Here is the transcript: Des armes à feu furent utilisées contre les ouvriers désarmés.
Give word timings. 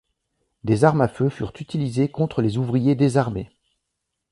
Des 0.63 0.83
armes 0.83 1.01
à 1.01 1.07
feu 1.07 1.29
furent 1.29 1.53
utilisées 1.59 2.09
contre 2.09 2.41
les 2.41 2.57
ouvriers 2.57 2.95
désarmés. 2.95 3.51